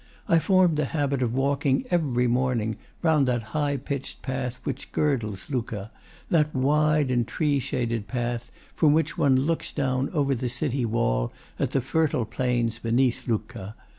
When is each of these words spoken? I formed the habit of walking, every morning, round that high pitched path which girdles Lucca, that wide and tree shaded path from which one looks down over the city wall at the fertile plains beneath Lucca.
I 0.27 0.39
formed 0.39 0.77
the 0.77 0.85
habit 0.97 1.21
of 1.21 1.35
walking, 1.35 1.85
every 1.91 2.25
morning, 2.25 2.77
round 3.03 3.27
that 3.27 3.43
high 3.53 3.77
pitched 3.77 4.23
path 4.23 4.59
which 4.63 4.91
girdles 4.91 5.51
Lucca, 5.51 5.91
that 6.31 6.55
wide 6.55 7.11
and 7.11 7.27
tree 7.27 7.59
shaded 7.59 8.07
path 8.07 8.49
from 8.73 8.93
which 8.93 9.15
one 9.15 9.35
looks 9.35 9.71
down 9.71 10.09
over 10.09 10.33
the 10.33 10.49
city 10.49 10.85
wall 10.85 11.31
at 11.59 11.69
the 11.69 11.81
fertile 11.81 12.25
plains 12.25 12.79
beneath 12.79 13.27
Lucca. 13.27 13.75